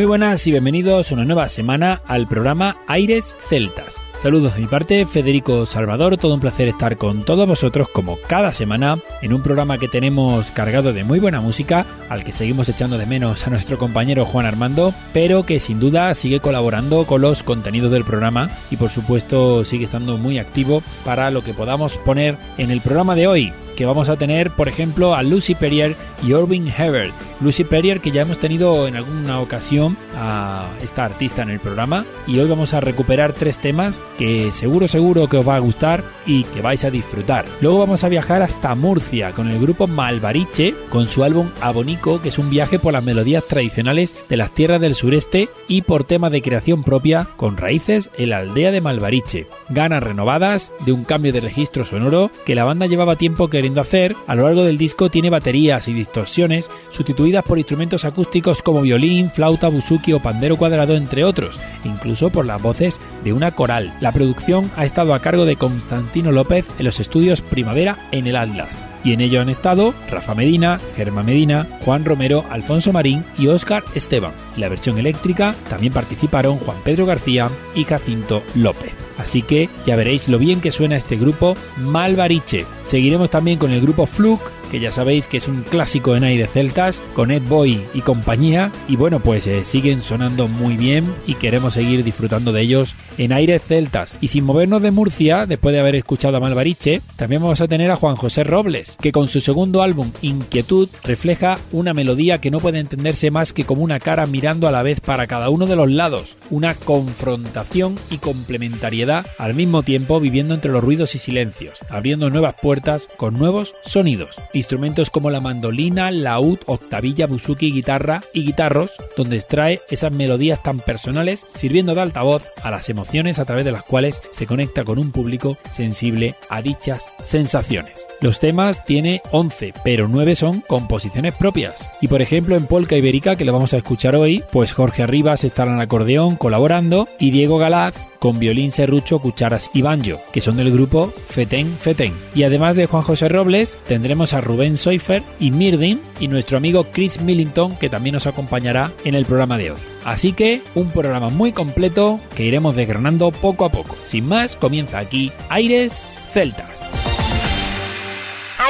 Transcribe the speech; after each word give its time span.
Muy 0.00 0.06
buenas 0.06 0.46
y 0.46 0.50
bienvenidos 0.50 1.12
una 1.12 1.26
nueva 1.26 1.50
semana 1.50 2.00
al 2.06 2.26
programa 2.26 2.78
Aires 2.86 3.36
Celtas. 3.50 4.00
Saludos 4.16 4.54
de 4.54 4.62
mi 4.62 4.66
parte, 4.66 5.04
Federico 5.04 5.66
Salvador, 5.66 6.16
todo 6.16 6.32
un 6.32 6.40
placer 6.40 6.68
estar 6.68 6.96
con 6.96 7.22
todos 7.22 7.46
vosotros 7.46 7.86
como 7.90 8.16
cada 8.26 8.54
semana 8.54 8.96
en 9.20 9.34
un 9.34 9.42
programa 9.42 9.76
que 9.76 9.88
tenemos 9.88 10.50
cargado 10.52 10.94
de 10.94 11.04
muy 11.04 11.20
buena 11.20 11.42
música, 11.42 11.84
al 12.08 12.24
que 12.24 12.32
seguimos 12.32 12.70
echando 12.70 12.96
de 12.96 13.04
menos 13.04 13.46
a 13.46 13.50
nuestro 13.50 13.78
compañero 13.78 14.24
Juan 14.24 14.46
Armando, 14.46 14.94
pero 15.12 15.44
que 15.44 15.60
sin 15.60 15.80
duda 15.80 16.14
sigue 16.14 16.40
colaborando 16.40 17.04
con 17.04 17.20
los 17.20 17.42
contenidos 17.42 17.92
del 17.92 18.04
programa 18.04 18.48
y 18.70 18.78
por 18.78 18.88
supuesto 18.88 19.66
sigue 19.66 19.84
estando 19.84 20.16
muy 20.16 20.38
activo 20.38 20.82
para 21.04 21.30
lo 21.30 21.44
que 21.44 21.52
podamos 21.52 21.98
poner 21.98 22.38
en 22.56 22.70
el 22.70 22.80
programa 22.80 23.14
de 23.14 23.26
hoy 23.26 23.52
vamos 23.84 24.08
a 24.08 24.16
tener, 24.16 24.50
por 24.50 24.68
ejemplo, 24.68 25.14
a 25.14 25.22
Lucy 25.22 25.54
Perrier 25.54 25.96
y 26.22 26.32
Irving 26.32 26.70
Hebert. 26.76 27.14
Lucy 27.40 27.64
Perrier, 27.64 28.00
que 28.00 28.10
ya 28.10 28.22
hemos 28.22 28.38
tenido 28.38 28.86
en 28.86 28.96
alguna 28.96 29.40
ocasión 29.40 29.96
a 30.16 30.68
esta 30.82 31.04
artista 31.04 31.42
en 31.42 31.50
el 31.50 31.60
programa, 31.60 32.04
y 32.26 32.38
hoy 32.38 32.48
vamos 32.48 32.74
a 32.74 32.80
recuperar 32.80 33.32
tres 33.32 33.58
temas 33.58 33.98
que 34.18 34.52
seguro, 34.52 34.88
seguro 34.88 35.28
que 35.28 35.38
os 35.38 35.48
va 35.48 35.56
a 35.56 35.60
gustar 35.60 36.04
y 36.26 36.44
que 36.44 36.60
vais 36.60 36.84
a 36.84 36.90
disfrutar. 36.90 37.46
Luego 37.60 37.78
vamos 37.78 38.04
a 38.04 38.08
viajar 38.08 38.42
hasta 38.42 38.74
Murcia 38.74 39.32
con 39.32 39.48
el 39.48 39.58
grupo 39.58 39.86
Malvariche, 39.86 40.74
con 40.90 41.06
su 41.06 41.24
álbum 41.24 41.48
Abonico, 41.60 42.20
que 42.20 42.28
es 42.28 42.38
un 42.38 42.50
viaje 42.50 42.78
por 42.78 42.92
las 42.92 43.04
melodías 43.04 43.46
tradicionales 43.46 44.14
de 44.28 44.36
las 44.36 44.50
tierras 44.50 44.80
del 44.80 44.94
sureste 44.94 45.48
y 45.68 45.82
por 45.82 46.04
temas 46.04 46.32
de 46.32 46.42
creación 46.42 46.82
propia, 46.82 47.26
con 47.36 47.56
raíces 47.56 48.10
en 48.18 48.30
la 48.30 48.38
aldea 48.38 48.70
de 48.70 48.80
Malvariche. 48.80 49.46
Ganas 49.70 50.02
renovadas 50.02 50.72
de 50.84 50.92
un 50.92 51.04
cambio 51.04 51.32
de 51.32 51.40
registro 51.40 51.84
sonoro 51.84 52.30
que 52.44 52.54
la 52.54 52.64
banda 52.64 52.86
llevaba 52.86 53.16
tiempo 53.16 53.48
queriendo 53.48 53.69
hacer, 53.78 54.16
a 54.26 54.34
lo 54.34 54.44
largo 54.44 54.64
del 54.64 54.78
disco 54.78 55.10
tiene 55.10 55.30
baterías 55.30 55.86
y 55.86 55.92
distorsiones 55.92 56.70
sustituidas 56.90 57.44
por 57.44 57.58
instrumentos 57.58 58.04
acústicos 58.04 58.62
como 58.62 58.80
violín, 58.80 59.30
flauta, 59.30 59.68
buzuki 59.68 60.12
o 60.12 60.20
pandero 60.20 60.56
cuadrado, 60.56 60.96
entre 60.96 61.24
otros, 61.24 61.60
incluso 61.84 62.30
por 62.30 62.46
las 62.46 62.60
voces 62.60 63.00
de 63.22 63.32
una 63.32 63.52
coral. 63.52 63.92
La 64.00 64.12
producción 64.12 64.70
ha 64.76 64.84
estado 64.84 65.14
a 65.14 65.20
cargo 65.20 65.44
de 65.44 65.56
Constantino 65.56 66.32
López 66.32 66.66
en 66.78 66.86
los 66.86 67.00
estudios 67.00 67.42
Primavera 67.42 67.98
en 68.10 68.26
el 68.26 68.36
Atlas. 68.36 68.86
Y 69.04 69.12
en 69.12 69.20
ello 69.20 69.40
han 69.40 69.48
estado 69.48 69.94
Rafa 70.10 70.34
Medina, 70.34 70.78
Germán 70.96 71.26
Medina, 71.26 71.66
Juan 71.84 72.04
Romero, 72.04 72.44
Alfonso 72.50 72.92
Marín 72.92 73.24
y 73.38 73.46
Óscar 73.46 73.82
Esteban. 73.94 74.32
En 74.54 74.60
la 74.60 74.68
versión 74.68 74.98
eléctrica 74.98 75.54
también 75.68 75.92
participaron 75.92 76.58
Juan 76.58 76.78
Pedro 76.84 77.06
García 77.06 77.48
y 77.74 77.84
Jacinto 77.84 78.42
López. 78.54 79.09
Así 79.20 79.42
que 79.42 79.68
ya 79.84 79.96
veréis 79.96 80.28
lo 80.28 80.38
bien 80.38 80.62
que 80.62 80.72
suena 80.72 80.96
este 80.96 81.16
grupo 81.16 81.54
Malvariche. 81.76 82.64
Seguiremos 82.82 83.28
también 83.28 83.58
con 83.58 83.70
el 83.70 83.82
grupo 83.82 84.06
Fluke 84.06 84.50
que 84.70 84.80
ya 84.80 84.92
sabéis 84.92 85.26
que 85.26 85.36
es 85.36 85.48
un 85.48 85.62
clásico 85.62 86.16
en 86.16 86.24
aire 86.24 86.46
celtas, 86.46 87.02
con 87.14 87.30
Ed 87.30 87.42
Boy 87.48 87.82
y 87.92 88.00
compañía, 88.02 88.72
y 88.88 88.96
bueno, 88.96 89.20
pues 89.20 89.46
eh, 89.46 89.64
siguen 89.64 90.02
sonando 90.02 90.48
muy 90.48 90.76
bien 90.76 91.04
y 91.26 91.34
queremos 91.34 91.74
seguir 91.74 92.04
disfrutando 92.04 92.52
de 92.52 92.62
ellos 92.62 92.94
en 93.18 93.32
aire 93.32 93.58
celtas. 93.58 94.14
Y 94.20 94.28
sin 94.28 94.44
movernos 94.44 94.82
de 94.82 94.90
Murcia, 94.90 95.46
después 95.46 95.72
de 95.72 95.80
haber 95.80 95.96
escuchado 95.96 96.36
a 96.36 96.40
Malvariche, 96.40 97.02
también 97.16 97.42
vamos 97.42 97.60
a 97.60 97.68
tener 97.68 97.90
a 97.90 97.96
Juan 97.96 98.16
José 98.16 98.44
Robles, 98.44 98.96
que 99.00 99.12
con 99.12 99.28
su 99.28 99.40
segundo 99.40 99.82
álbum 99.82 100.12
Inquietud 100.22 100.88
refleja 101.04 101.58
una 101.72 101.94
melodía 101.94 102.38
que 102.38 102.50
no 102.50 102.58
puede 102.58 102.78
entenderse 102.78 103.30
más 103.30 103.52
que 103.52 103.64
como 103.64 103.82
una 103.82 103.98
cara 103.98 104.26
mirando 104.26 104.68
a 104.68 104.72
la 104.72 104.82
vez 104.82 105.00
para 105.00 105.26
cada 105.26 105.50
uno 105.50 105.66
de 105.66 105.76
los 105.76 105.90
lados, 105.90 106.36
una 106.50 106.74
confrontación 106.74 107.96
y 108.10 108.18
complementariedad 108.18 109.26
al 109.38 109.54
mismo 109.54 109.82
tiempo 109.82 110.20
viviendo 110.20 110.54
entre 110.54 110.70
los 110.70 110.84
ruidos 110.84 111.14
y 111.14 111.18
silencios, 111.18 111.78
abriendo 111.88 112.30
nuevas 112.30 112.54
puertas 112.60 113.08
con 113.16 113.38
nuevos 113.38 113.74
sonidos 113.84 114.36
instrumentos 114.60 115.10
como 115.10 115.30
la 115.30 115.40
mandolina, 115.40 116.10
laúd, 116.10 116.58
octavilla, 116.66 117.26
buzuki, 117.26 117.72
guitarra 117.72 118.20
y 118.34 118.44
guitarros, 118.44 118.92
donde 119.16 119.36
extrae 119.36 119.80
esas 119.90 120.12
melodías 120.12 120.62
tan 120.62 120.78
personales, 120.78 121.44
sirviendo 121.54 121.94
de 121.94 122.02
altavoz 122.02 122.42
a 122.62 122.70
las 122.70 122.88
emociones 122.88 123.38
a 123.38 123.44
través 123.44 123.64
de 123.64 123.72
las 123.72 123.82
cuales 123.82 124.22
se 124.32 124.46
conecta 124.46 124.84
con 124.84 124.98
un 124.98 125.12
público 125.12 125.56
sensible 125.70 126.34
a 126.48 126.62
dichas 126.62 127.10
sensaciones. 127.24 128.09
Los 128.20 128.38
temas 128.38 128.84
tiene 128.84 129.22
11, 129.30 129.72
pero 129.82 130.06
9 130.08 130.36
son 130.36 130.60
composiciones 130.60 131.34
propias. 131.34 131.88
Y 132.00 132.08
por 132.08 132.20
ejemplo 132.20 132.56
en 132.56 132.66
Polka 132.66 132.96
Ibérica, 132.96 133.36
que 133.36 133.44
lo 133.44 133.52
vamos 133.52 133.72
a 133.72 133.78
escuchar 133.78 134.14
hoy, 134.14 134.42
pues 134.52 134.72
Jorge 134.72 135.02
Arribas 135.02 135.44
estará 135.44 135.72
en 135.72 135.80
acordeón 135.80 136.36
colaborando 136.36 137.08
y 137.18 137.30
Diego 137.30 137.58
Galaz 137.58 137.94
con 138.20 138.38
violín 138.38 138.70
serrucho, 138.70 139.18
cucharas 139.18 139.70
y 139.72 139.82
banjo, 139.82 140.18
que 140.32 140.42
son 140.42 140.58
del 140.58 140.70
grupo 140.70 141.06
Feten 141.06 141.66
Feten. 141.74 142.12
Y 142.34 142.44
además 142.44 142.76
de 142.76 142.86
Juan 142.86 143.02
José 143.02 143.28
Robles, 143.28 143.78
tendremos 143.86 144.34
a 144.34 144.42
Rubén 144.42 144.76
Soifer 144.76 145.22
y 145.40 145.50
Mirdin 145.50 146.00
y 146.20 146.28
nuestro 146.28 146.58
amigo 146.58 146.84
Chris 146.92 147.20
Millington, 147.20 147.76
que 147.76 147.88
también 147.88 148.14
nos 148.14 148.26
acompañará 148.26 148.92
en 149.04 149.14
el 149.14 149.24
programa 149.24 149.56
de 149.56 149.72
hoy. 149.72 149.78
Así 150.04 150.34
que 150.34 150.60
un 150.74 150.90
programa 150.90 151.30
muy 151.30 151.52
completo 151.52 152.20
que 152.36 152.44
iremos 152.44 152.76
desgranando 152.76 153.30
poco 153.30 153.64
a 153.64 153.70
poco. 153.70 153.96
Sin 154.04 154.28
más, 154.28 154.54
comienza 154.54 154.98
aquí 154.98 155.32
Aires 155.48 155.94
Celtas. 156.32 157.09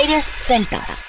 Aires 0.01 0.31
Celtas. 0.35 1.05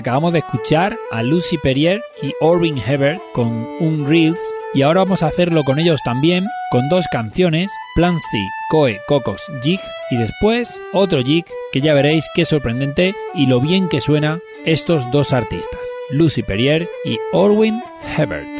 Acabamos 0.00 0.32
de 0.32 0.40
escuchar 0.40 0.98
a 1.10 1.22
Lucy 1.22 1.58
Perrier 1.58 2.02
y 2.22 2.32
Orvin 2.40 2.78
Hebert 2.78 3.20
con 3.32 3.48
un 3.80 4.06
Reels 4.08 4.40
y 4.74 4.82
ahora 4.82 5.00
vamos 5.00 5.22
a 5.22 5.28
hacerlo 5.28 5.62
con 5.64 5.78
ellos 5.78 6.00
también 6.04 6.46
con 6.70 6.88
dos 6.88 7.06
canciones, 7.10 7.70
Plancy, 7.94 8.48
Coe, 8.70 8.98
Cocos, 9.08 9.42
Jig 9.62 9.80
y 10.10 10.16
después 10.16 10.80
otro 10.92 11.22
jig 11.22 11.44
que 11.72 11.80
ya 11.80 11.94
veréis 11.94 12.28
qué 12.34 12.44
sorprendente 12.44 13.14
y 13.34 13.46
lo 13.46 13.60
bien 13.60 13.88
que 13.88 14.00
suena 14.00 14.38
estos 14.64 15.10
dos 15.10 15.32
artistas, 15.32 15.80
Lucy 16.10 16.42
Perrier 16.42 16.88
y 17.04 17.18
Orwin 17.32 17.82
Hebert. 18.16 18.59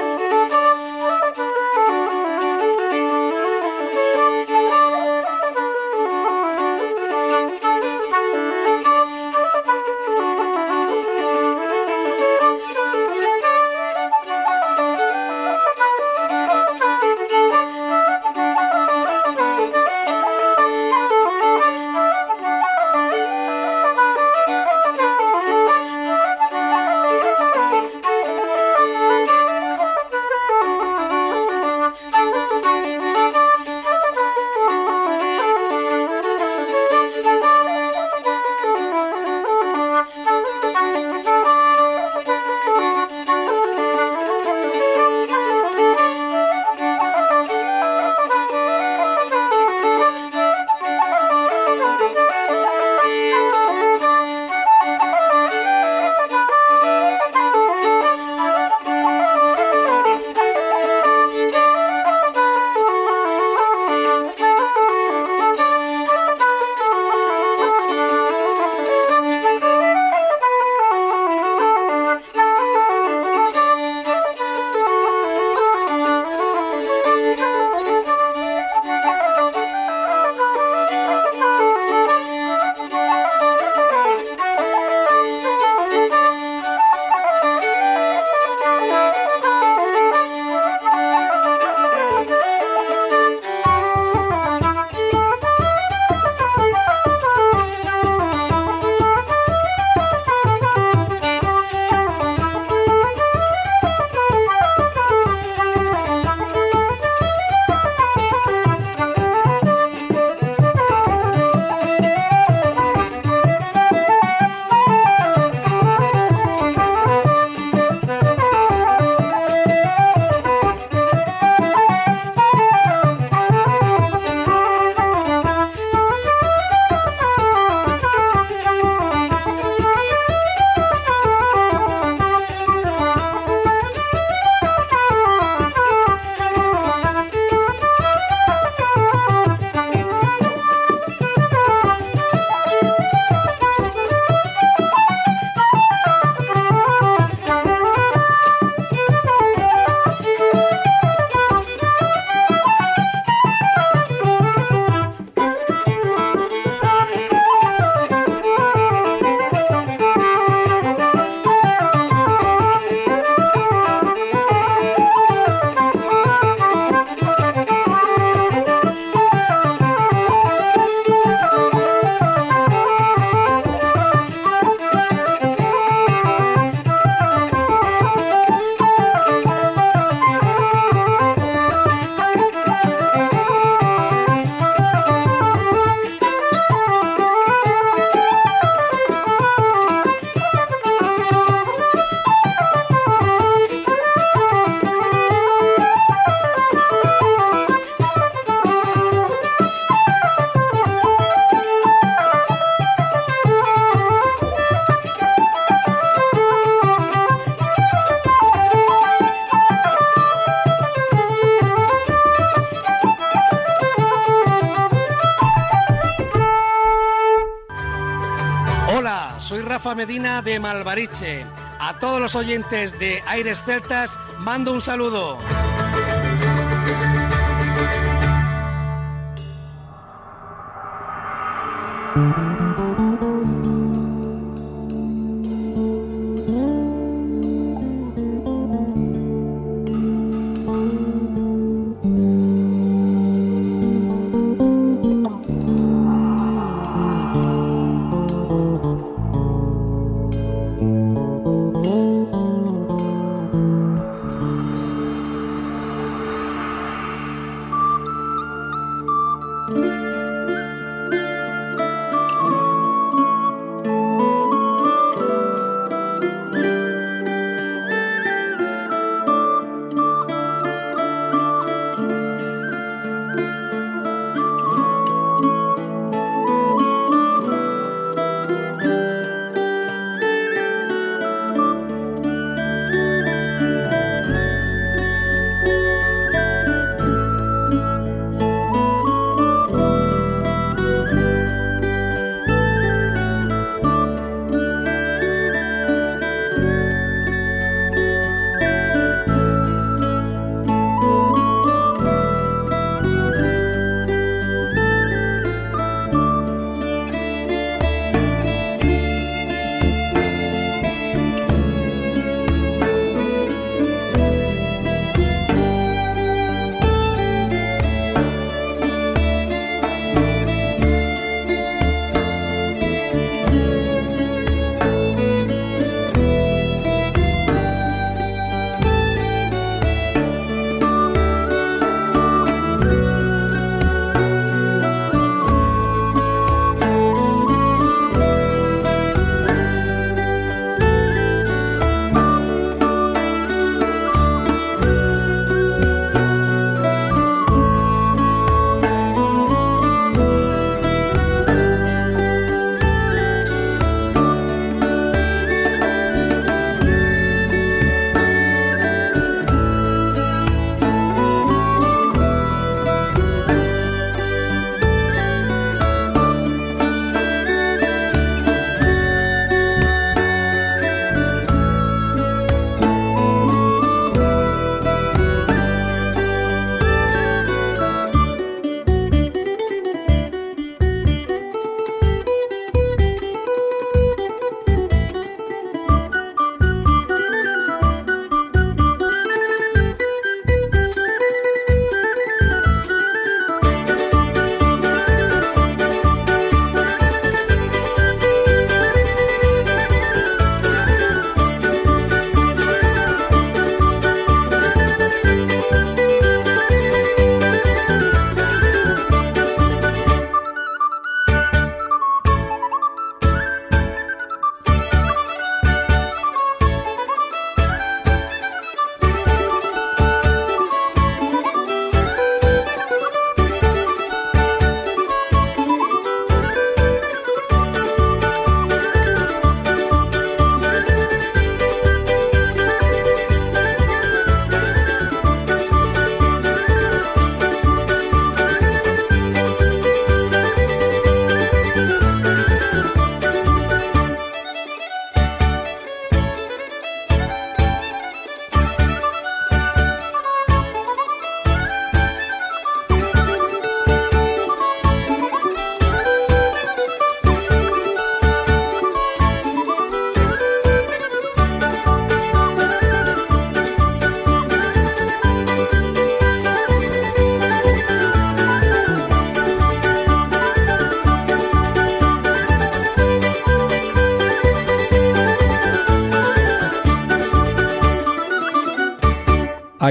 Rafa 219.83 219.95
Medina 219.95 220.43
de 220.43 220.59
Malvariche. 220.59 221.43
A 221.79 221.97
todos 221.97 222.21
los 222.21 222.35
oyentes 222.35 222.99
de 222.99 223.23
Aires 223.25 223.63
Celtas 223.65 224.15
mando 224.37 224.73
un 224.73 224.79
saludo. 224.79 225.39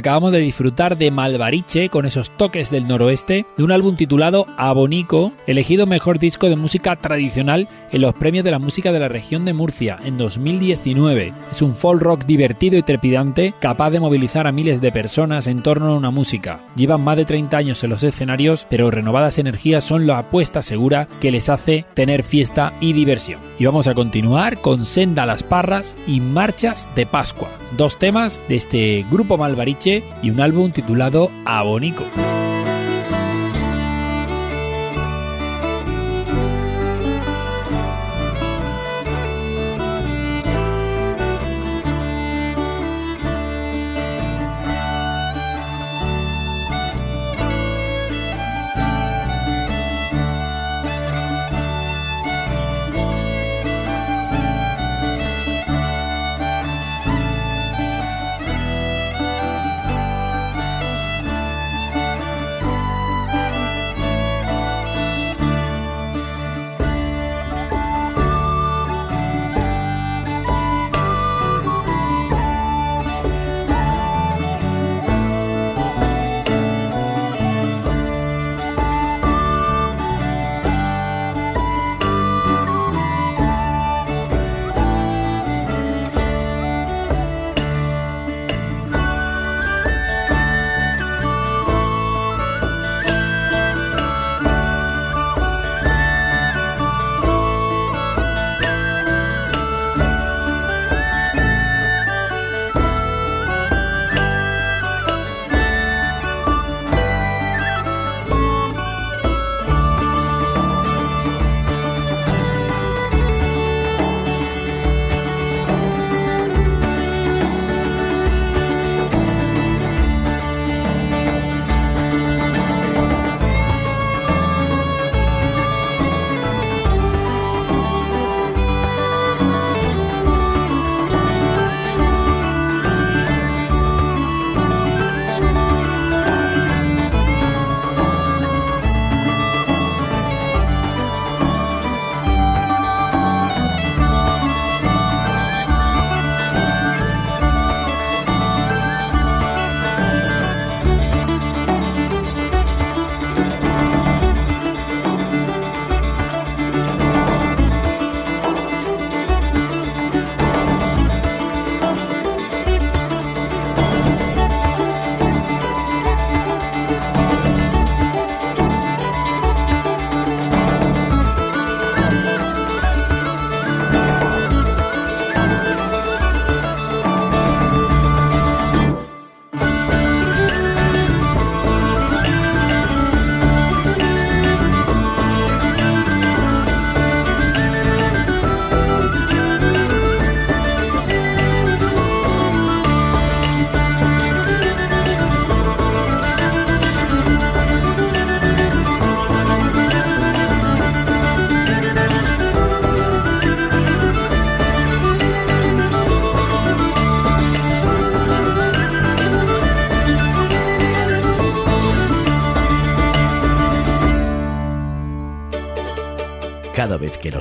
Acabamos 0.01 0.33
de 0.33 0.39
disfrutar 0.39 0.99
de 0.99 1.11
Malvariche 1.11 1.89
con 1.89 2.07
esos 2.07 2.31
toques 2.31 2.71
del 2.71 2.89
noroeste, 2.89 3.47
de 3.57 3.63
un 3.63 3.71
álbum 3.71 3.95
titulado 3.95 4.47
Abonico, 4.57 5.33
elegido 5.47 5.87
mejor 5.87 6.19
disco 6.19 6.49
de 6.49 6.57
música 6.57 6.97
tradicional 6.97 7.69
en 7.93 8.01
los 8.01 8.15
premios 8.15 8.45
de 8.45 8.51
la 8.51 8.59
música 8.59 8.93
de 8.93 8.99
la 8.99 9.09
región 9.09 9.45
de 9.45 9.53
Murcia 9.53 9.99
en 10.05 10.17
2019. 10.19 11.33
Es 11.53 11.63
un 11.63 11.75
folk 11.75 12.03
rock 12.03 12.25
divertido 12.25 12.79
y 12.79 12.83
trepidante, 12.83 13.55
capaz 13.61 13.91
de 13.91 14.01
movilizar 14.01 14.47
a 14.47 14.53
miles 14.53 14.81
de 14.81 14.91
personas 14.91 15.47
en 15.47 15.63
torno 15.63 15.93
a 15.93 15.97
una 15.97 16.11
música. 16.11 16.61
Llevan 16.77 17.03
más 17.03 17.17
de 17.17 17.27
30 17.27 17.57
años 17.57 17.85
en 17.85 17.91
los 17.91 18.03
escenarios, 18.03 18.67
pero 18.71 18.91
renovadas 18.91 19.39
energías 19.39 19.85
son 19.85 20.07
la 20.07 20.19
apuesta 20.19 20.63
segura 20.63 21.09
que 21.21 21.31
les 21.31 21.49
hace 21.49 21.85
tener 21.95 22.23
fiesta 22.23 22.73
y 22.81 22.95
diversión. 22.95 23.41
Y 23.59 23.67
vamos 23.67 23.87
a 23.87 23.95
continuar 23.95 24.61
con 24.61 24.85
Senda 24.85 25.27
las 25.27 25.43
Parras 25.43 25.95
y 26.07 26.21
Marchas 26.21 26.89
de 26.95 27.07
Pascua, 27.07 27.51
dos 27.77 27.99
temas 27.99 28.41
de 28.49 28.57
este 28.57 29.05
grupo 29.11 29.37
Malvariche 29.37 30.03
y 30.23 30.31
un 30.31 30.41
álbum 30.41 30.73
titulado 30.73 31.31
Abonico. 31.45 32.05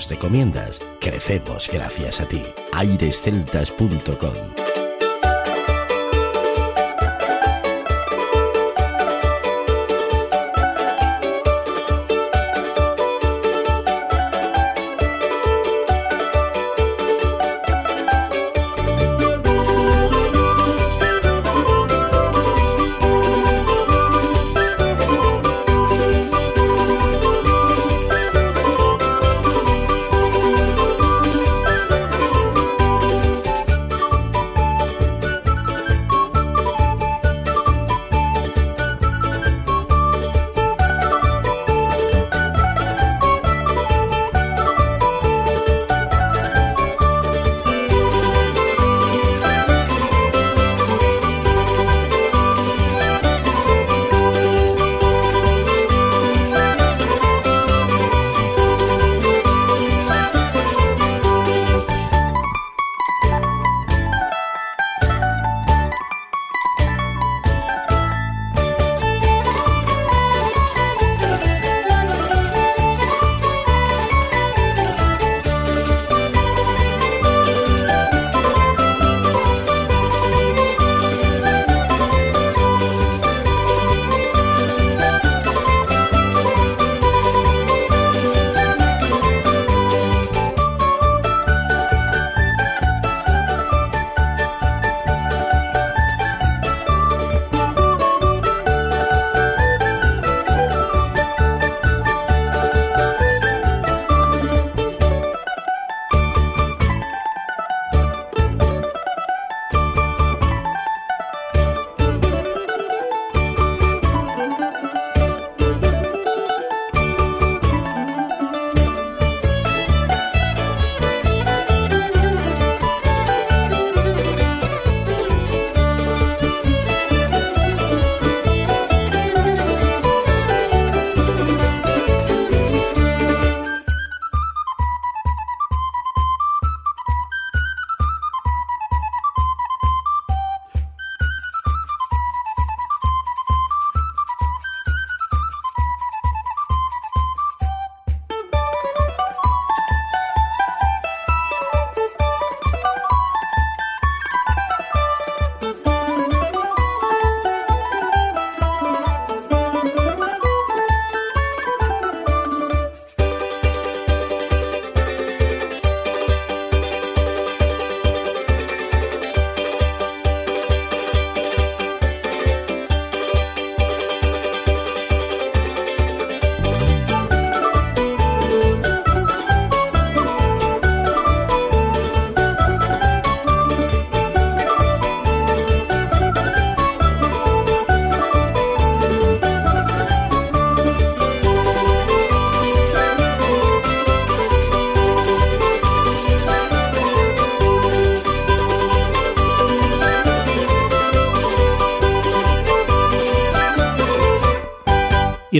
Recomiendas, 0.07 0.79
crecemos 1.01 1.69
gracias 1.71 2.21
a 2.21 2.27
ti. 2.27 2.43
airesceltas.com 2.71 4.58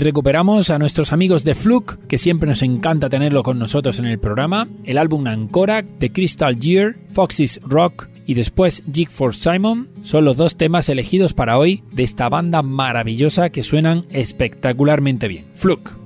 y 0.00 0.02
recuperamos 0.02 0.70
a 0.70 0.78
nuestros 0.78 1.12
amigos 1.12 1.44
de 1.44 1.54
Fluke, 1.54 1.98
que 2.06 2.16
siempre 2.16 2.48
nos 2.48 2.62
encanta 2.62 3.10
tenerlo 3.10 3.42
con 3.42 3.58
nosotros 3.58 3.98
en 3.98 4.06
el 4.06 4.18
programa, 4.18 4.66
el 4.84 4.96
álbum 4.96 5.26
Ancora, 5.26 5.84
The 5.98 6.10
Crystal 6.10 6.58
Year, 6.58 6.96
Foxy's 7.12 7.60
Rock 7.62 8.08
y 8.24 8.32
después 8.32 8.82
Jig 8.90 9.10
for 9.10 9.34
Simon 9.34 9.90
son 10.02 10.24
los 10.24 10.38
dos 10.38 10.56
temas 10.56 10.88
elegidos 10.88 11.34
para 11.34 11.58
hoy 11.58 11.84
de 11.92 12.04
esta 12.04 12.30
banda 12.30 12.62
maravillosa 12.62 13.50
que 13.50 13.62
suenan 13.62 14.06
espectacularmente 14.08 15.28
bien. 15.28 15.44
Fluke. 15.54 15.99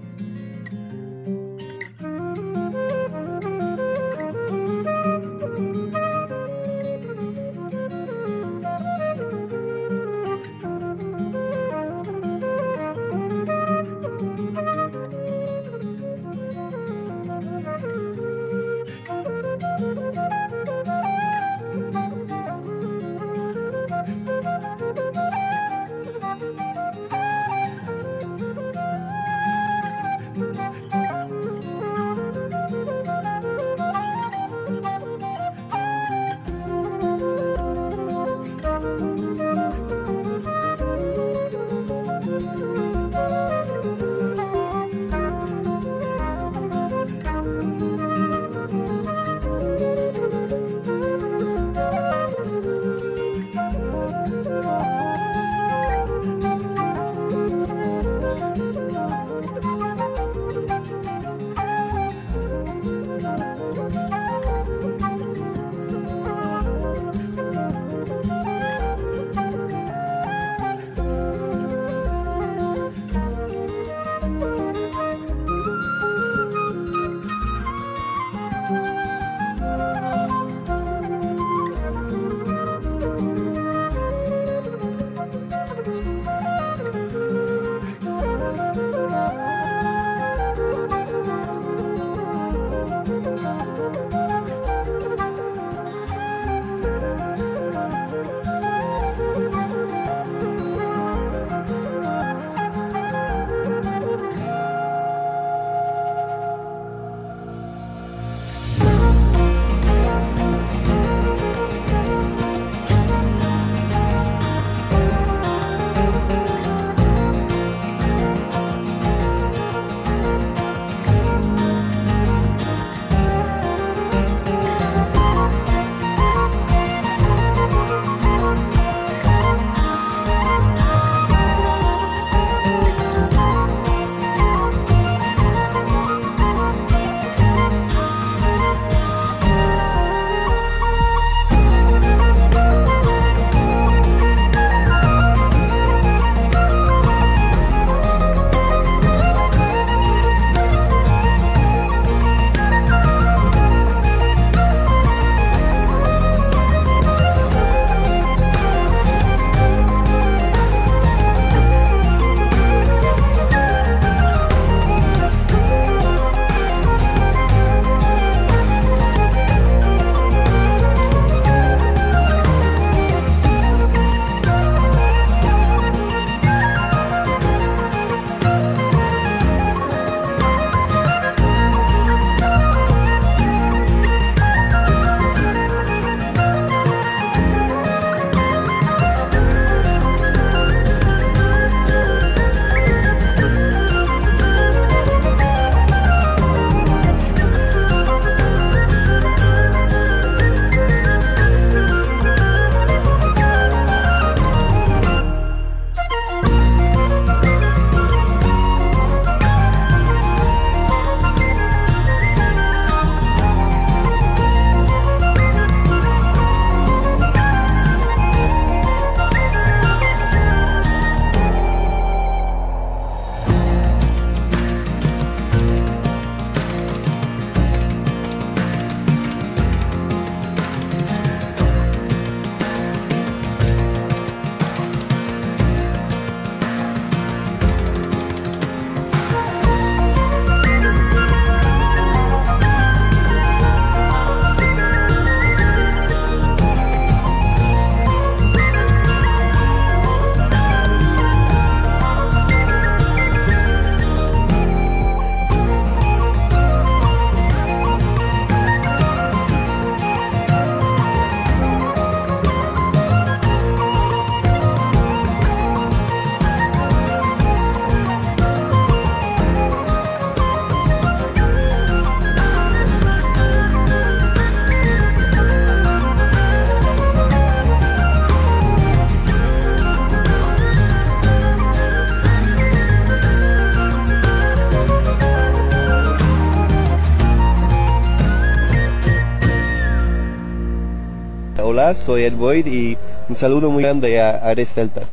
Soy 291.92 292.24
Ed 292.24 292.34
Boyd 292.34 292.66
y 292.66 292.96
un 293.28 293.36
saludo 293.36 293.70
muy 293.70 293.82
grande 293.82 294.20
a 294.20 294.36
Ares 294.48 294.72
Celtas. 294.72 295.12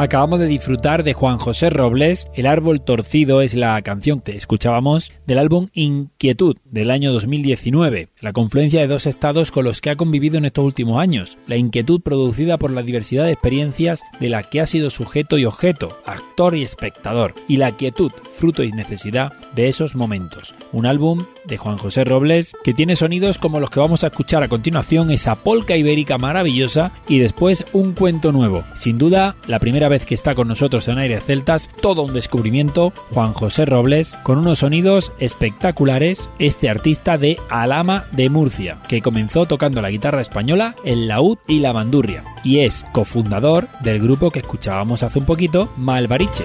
Acabamos 0.00 0.40
de 0.40 0.46
disfrutar 0.46 1.02
de 1.04 1.12
Juan 1.12 1.36
José 1.36 1.68
Robles, 1.68 2.26
El 2.32 2.46
árbol 2.46 2.80
torcido 2.80 3.42
es 3.42 3.54
la 3.54 3.82
canción 3.82 4.22
que 4.22 4.34
escuchábamos 4.34 5.12
del 5.30 5.38
álbum 5.38 5.68
Inquietud 5.74 6.56
del 6.64 6.90
año 6.90 7.12
2019, 7.12 8.08
la 8.20 8.32
confluencia 8.32 8.80
de 8.80 8.88
dos 8.88 9.06
estados 9.06 9.52
con 9.52 9.64
los 9.64 9.80
que 9.80 9.90
ha 9.90 9.94
convivido 9.94 10.38
en 10.38 10.44
estos 10.44 10.64
últimos 10.64 10.98
años, 10.98 11.38
la 11.46 11.56
inquietud 11.56 12.00
producida 12.00 12.58
por 12.58 12.72
la 12.72 12.82
diversidad 12.82 13.26
de 13.26 13.30
experiencias 13.30 14.02
de 14.18 14.28
la 14.28 14.42
que 14.42 14.60
ha 14.60 14.66
sido 14.66 14.90
sujeto 14.90 15.38
y 15.38 15.44
objeto, 15.44 15.96
actor 16.04 16.56
y 16.56 16.64
espectador, 16.64 17.36
y 17.46 17.58
la 17.58 17.76
quietud, 17.76 18.10
fruto 18.32 18.64
y 18.64 18.72
necesidad 18.72 19.32
de 19.54 19.68
esos 19.68 19.94
momentos. 19.94 20.52
Un 20.72 20.84
álbum 20.84 21.24
de 21.44 21.58
Juan 21.58 21.78
José 21.78 22.02
Robles 22.02 22.52
que 22.64 22.74
tiene 22.74 22.96
sonidos 22.96 23.38
como 23.38 23.60
los 23.60 23.70
que 23.70 23.80
vamos 23.80 24.02
a 24.02 24.08
escuchar 24.08 24.42
a 24.42 24.48
continuación, 24.48 25.12
esa 25.12 25.36
polca 25.36 25.76
ibérica 25.76 26.18
maravillosa 26.18 26.92
y 27.08 27.20
después 27.20 27.64
un 27.72 27.92
cuento 27.92 28.32
nuevo. 28.32 28.64
Sin 28.74 28.98
duda, 28.98 29.36
la 29.46 29.60
primera 29.60 29.88
vez 29.88 30.06
que 30.06 30.14
está 30.16 30.34
con 30.34 30.48
nosotros 30.48 30.88
en 30.88 30.98
Aires 30.98 31.24
Celtas, 31.24 31.70
todo 31.80 32.02
un 32.02 32.14
descubrimiento, 32.14 32.92
Juan 33.12 33.32
José 33.32 33.64
Robles, 33.64 34.14
con 34.24 34.38
unos 34.38 34.58
sonidos 34.58 35.12
espectaculares, 35.20 36.30
este 36.38 36.68
artista 36.68 37.18
de 37.18 37.38
Alama 37.48 38.06
de 38.12 38.28
Murcia, 38.28 38.78
que 38.88 39.02
comenzó 39.02 39.46
tocando 39.46 39.80
la 39.80 39.90
guitarra 39.90 40.20
española, 40.20 40.74
el 40.84 41.08
laúd 41.08 41.38
y 41.46 41.60
la 41.60 41.72
bandurria, 41.72 42.24
y 42.42 42.60
es 42.60 42.84
cofundador 42.92 43.68
del 43.82 44.00
grupo 44.00 44.30
que 44.30 44.40
escuchábamos 44.40 45.02
hace 45.02 45.18
un 45.18 45.26
poquito, 45.26 45.72
Malvariche. 45.76 46.44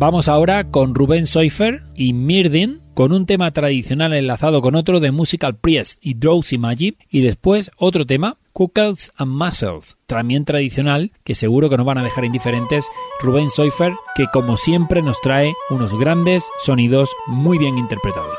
Vamos 0.00 0.28
ahora 0.28 0.70
con 0.70 0.94
Rubén 0.94 1.26
Seufer 1.26 1.82
y 1.96 2.12
Mirdin 2.12 2.82
con 2.94 3.12
un 3.12 3.26
tema 3.26 3.50
tradicional 3.50 4.12
enlazado 4.12 4.62
con 4.62 4.76
otro 4.76 5.00
de 5.00 5.10
Musical 5.10 5.56
Priest 5.56 5.98
y 6.00 6.14
Drowsy 6.14 6.56
Magic 6.56 6.96
y 7.10 7.20
después 7.20 7.72
otro 7.76 8.06
tema 8.06 8.36
Cookles 8.52 9.12
and 9.16 9.32
Muscles, 9.32 9.98
también 10.06 10.44
tradicional, 10.44 11.10
que 11.24 11.34
seguro 11.34 11.68
que 11.68 11.76
nos 11.76 11.84
van 11.84 11.98
a 11.98 12.04
dejar 12.04 12.24
indiferentes 12.24 12.86
Rubén 13.20 13.50
Seufer, 13.50 13.92
que 14.14 14.26
como 14.32 14.56
siempre 14.56 15.02
nos 15.02 15.20
trae 15.20 15.52
unos 15.68 15.98
grandes 15.98 16.44
sonidos 16.64 17.10
muy 17.26 17.58
bien 17.58 17.76
interpretados. 17.76 18.38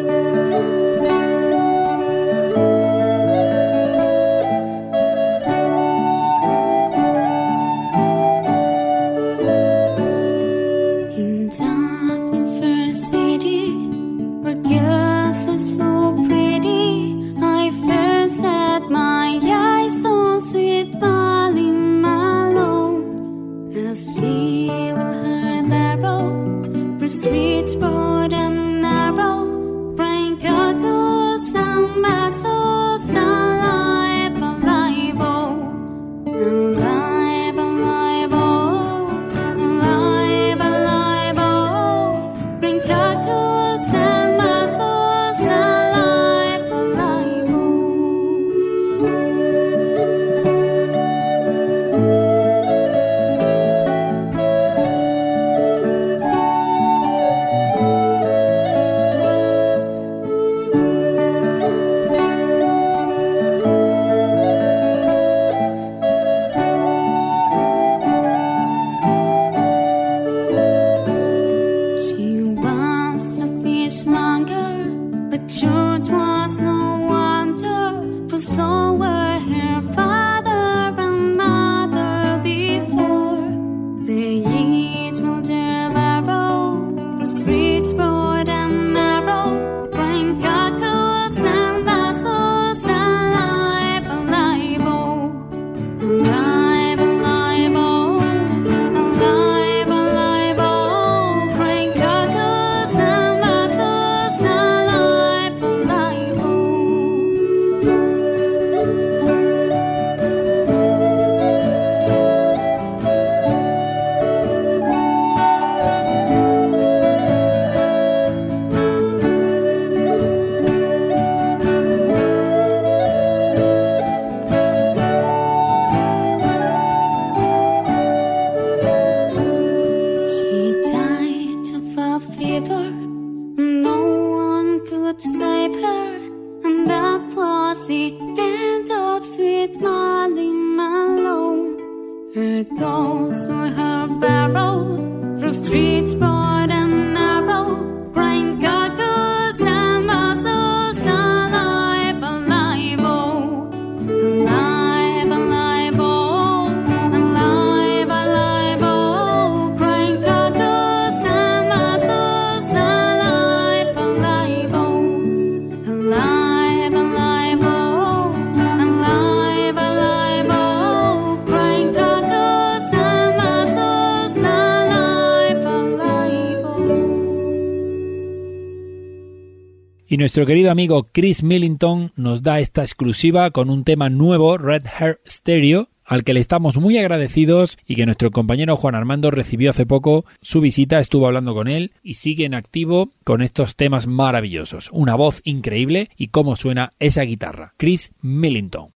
Nuestro 180.21 180.45
querido 180.45 180.69
amigo 180.69 181.09
Chris 181.11 181.41
Millington 181.41 182.11
nos 182.15 182.43
da 182.43 182.59
esta 182.59 182.83
exclusiva 182.83 183.49
con 183.49 183.71
un 183.71 183.83
tema 183.83 184.07
nuevo, 184.11 184.55
Red 184.59 184.83
Hair 184.85 185.19
Stereo, 185.27 185.89
al 186.05 186.23
que 186.23 186.35
le 186.35 186.39
estamos 186.39 186.77
muy 186.77 186.99
agradecidos 186.99 187.79
y 187.87 187.95
que 187.95 188.05
nuestro 188.05 188.29
compañero 188.29 188.75
Juan 188.75 188.93
Armando 188.93 189.31
recibió 189.31 189.71
hace 189.71 189.87
poco 189.87 190.25
su 190.39 190.61
visita, 190.61 190.99
estuvo 190.99 191.25
hablando 191.25 191.55
con 191.55 191.67
él 191.67 191.93
y 192.03 192.13
sigue 192.13 192.45
en 192.45 192.53
activo 192.53 193.09
con 193.23 193.41
estos 193.41 193.75
temas 193.75 194.05
maravillosos. 194.05 194.89
Una 194.93 195.15
voz 195.15 195.41
increíble 195.43 196.11
y 196.17 196.27
cómo 196.27 196.55
suena 196.55 196.91
esa 196.99 197.23
guitarra. 197.23 197.73
Chris 197.77 198.13
Millington. 198.21 198.91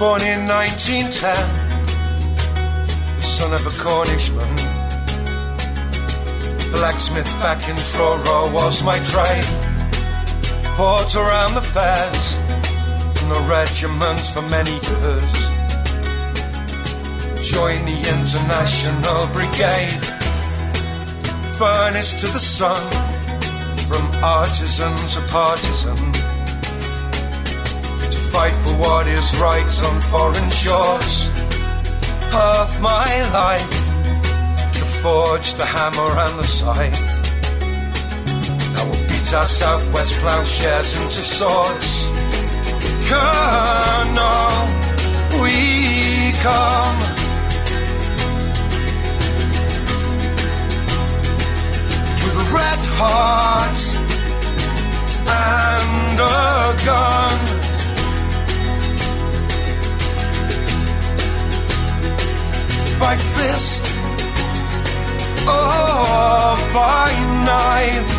Born 0.00 0.22
in 0.22 0.48
1910, 0.48 1.12
the 3.16 3.22
son 3.22 3.52
of 3.52 3.66
a 3.66 3.70
Cornishman. 3.78 4.48
Blacksmith 6.72 7.28
back 7.42 7.68
in 7.68 7.76
Truro 7.76 8.48
was 8.50 8.82
my 8.82 8.98
trade. 9.04 9.44
Fought 10.78 11.14
around 11.14 11.52
the 11.52 11.60
fairs 11.60 12.38
in 13.20 13.28
the 13.28 13.44
regiment 13.46 14.20
for 14.32 14.40
many 14.48 14.72
years. 14.72 15.32
Joined 17.52 17.86
the 17.86 18.00
International 18.08 19.26
Brigade. 19.36 20.04
Furnace 21.58 22.14
to 22.22 22.26
the 22.26 22.40
sun, 22.40 22.80
from 23.86 24.10
artisan 24.24 24.96
to 25.08 25.20
partisan 25.28 26.29
fight 28.32 28.54
for 28.64 28.74
what 28.84 29.06
is 29.06 29.26
right 29.38 29.72
on 29.88 29.96
foreign 30.12 30.50
shores. 30.50 31.14
Half 32.30 32.80
my 32.80 33.10
life 33.40 33.74
to 34.78 34.84
forge 35.02 35.54
the 35.54 35.66
hammer 35.76 36.10
and 36.24 36.34
the 36.38 36.48
scythe. 36.58 37.06
Now 38.74 38.84
we'll 38.88 39.04
beat 39.10 39.28
our 39.34 39.46
southwest 39.46 40.14
plowshares 40.20 40.90
into 41.00 41.22
swords. 41.36 41.90
Colonel, 43.10 44.54
we 45.42 45.56
come. 46.46 46.98
With 52.22 52.44
a 52.44 52.46
red 52.54 52.80
heart 52.98 53.39
by 63.00 63.16
fist 63.16 63.82
or 65.48 66.54
by 66.74 67.10
knife. 67.46 68.10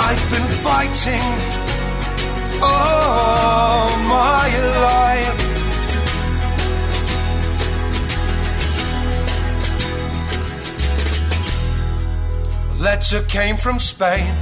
I've 0.00 0.24
been 0.32 0.48
fighting 0.68 1.26
all 2.62 3.88
my 4.08 4.48
life. 4.88 5.40
A 12.70 12.82
letter 12.82 13.22
came 13.24 13.58
from 13.58 13.78
Spain, 13.78 14.32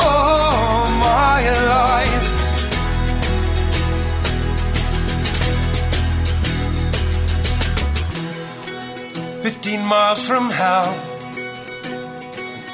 All 0.00 0.88
my 1.00 1.40
life. 1.74 2.28
Fifteen 9.42 9.84
miles 9.84 10.26
from 10.26 10.50
hell, 10.50 10.94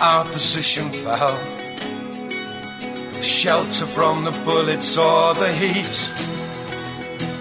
our 0.01 0.25
position 0.25 0.91
fell 0.91 1.39
shelter 3.22 3.87
from 3.87 4.25
the 4.25 4.33
bullets 4.45 4.97
or 4.99 5.35
the 5.35 5.53
heat. 5.53 6.12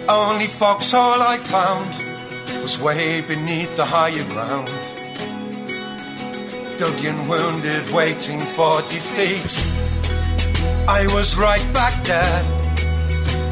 Only 0.10 0.48
foxhole 0.48 1.22
I 1.22 1.38
found 1.38 1.88
was 2.62 2.78
way 2.80 3.22
beneath 3.22 3.76
the 3.78 3.86
higher 3.86 4.24
ground. 4.34 4.68
Dug 6.78 7.06
in 7.06 7.28
wounded, 7.30 7.90
waiting 7.92 8.40
for 8.40 8.82
defeat. 8.92 9.73
I 10.88 11.08
was 11.14 11.38
right 11.38 11.66
back 11.74 11.96
there, 12.04 12.44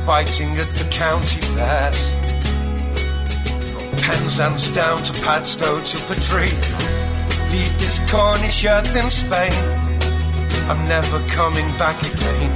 fighting 0.06 0.52
at 0.58 0.68
the 0.76 0.88
county 0.92 1.40
fairs. 1.56 2.12
From 3.72 4.00
Penzance 4.04 4.68
down 4.76 5.02
to 5.04 5.14
Padstow 5.24 5.80
to 5.82 5.98
Patrice. 6.08 6.92
Leave 7.52 7.80
this 7.80 8.00
Cornish 8.12 8.66
earth 8.66 8.96
in 9.02 9.10
Spain. 9.10 9.52
I'm 10.70 10.86
never 10.90 11.20
coming 11.30 11.68
back 11.80 12.00
again. 12.02 12.52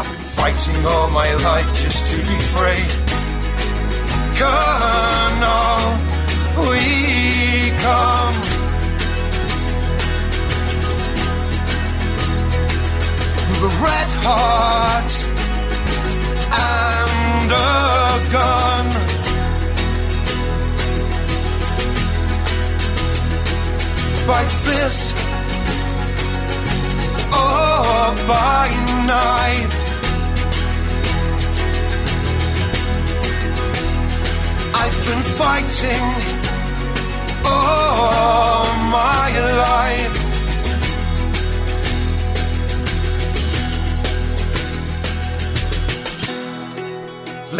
I've 0.00 0.08
been 0.08 0.26
fighting 0.36 0.84
all 0.86 1.10
my 1.10 1.34
life 1.34 1.68
just 1.74 2.06
to 2.12 2.16
be 2.16 2.38
free. 2.56 2.84
Colonel, 4.40 5.84
we 6.64 7.70
come. 7.82 8.59
The 13.60 13.66
red 13.66 14.10
hearts 14.24 15.26
and 16.48 17.50
a 17.52 18.32
gun. 18.32 18.86
By 24.26 24.44
fist 24.64 25.16
or 27.28 27.36
oh, 27.36 28.14
by 28.26 28.68
knife. 29.04 29.76
I've 34.72 34.98
been 35.04 35.22
fighting 35.36 36.06
all 37.44 38.64
my 38.88 39.28
life. 39.58 40.19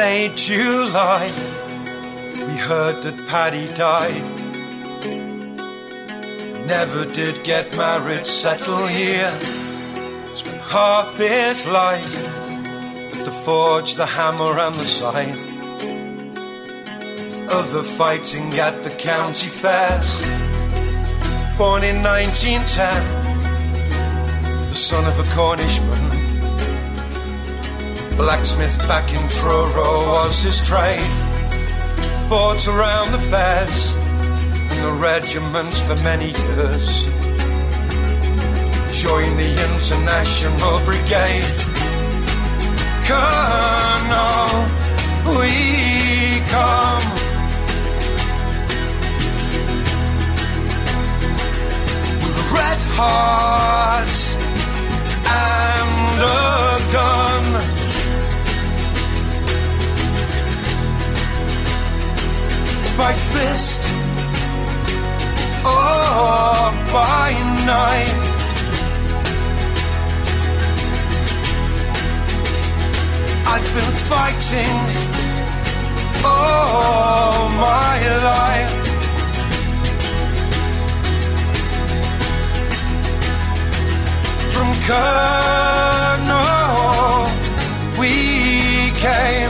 Late 0.00 0.34
July, 0.34 1.30
we 2.46 2.56
heard 2.56 3.04
that 3.04 3.22
Paddy 3.28 3.68
died. 3.74 4.24
Never 6.66 7.04
did 7.04 7.44
get 7.44 7.76
married, 7.76 8.26
settle 8.26 8.86
here. 8.86 9.30
Spent 10.34 10.62
half 10.62 11.18
his 11.18 11.66
life 11.66 12.16
with 13.10 13.26
the 13.26 13.32
forge, 13.44 13.96
the 13.96 14.06
hammer, 14.06 14.58
and 14.58 14.74
the 14.74 14.86
scythe. 14.86 15.60
Other 17.52 17.82
fighting 17.82 18.58
at 18.58 18.82
the 18.82 18.94
county 18.96 19.48
fairs. 19.48 20.22
Born 21.58 21.84
in 21.84 22.02
1910, 22.02 23.02
the 24.66 24.74
son 24.74 25.04
of 25.04 25.18
a 25.20 25.24
Cornishman. 25.34 26.09
Blacksmith 28.16 28.78
back 28.88 29.12
in 29.12 29.28
Truro 29.28 30.06
was 30.12 30.42
his 30.42 30.60
trade. 30.60 31.00
Fought 32.28 32.66
around 32.68 33.12
the 33.12 33.18
fairs 33.18 33.94
in 34.76 34.82
the 34.82 34.92
regiment 34.92 35.74
for 35.86 35.96
many 36.04 36.26
years. 36.26 37.04
Joined 39.02 39.38
the 39.38 39.50
International 39.68 40.78
Brigade. 40.84 41.58
Colonel, 43.06 44.50
we 45.38 46.40
come. 46.50 47.06
With 52.22 52.40
red 52.52 52.80
hearts 52.94 54.36
and 55.26 56.20
a 56.22 56.92
gun. 56.92 57.79
Fist 63.08 63.80
or 65.64 66.70
by 66.92 67.32
knife. 67.66 68.20
I've 73.52 73.68
been 73.74 73.92
fighting 74.12 74.76
all 76.24 77.48
my 77.48 77.96
life. 78.30 78.74
From 84.52 84.70
Colonel, 84.88 86.40
we 87.98 88.12
came. 89.00 89.49